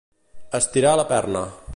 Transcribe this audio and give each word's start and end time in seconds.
Estirar 0.59 0.95
la 1.01 1.07
perna. 1.15 1.47